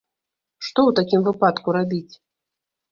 [0.65, 2.13] Што ў такім выпадку рабіць?